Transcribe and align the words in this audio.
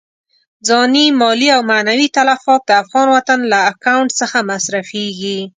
ځاني، 0.67 1.05
مالي 1.19 1.49
او 1.55 1.61
معنوي 1.71 2.07
تلفات 2.17 2.61
د 2.65 2.71
افغان 2.83 3.07
وطن 3.15 3.39
له 3.51 3.59
اکاونټ 3.71 4.09
څخه 4.21 4.37
مصرفېږي. 4.49 5.39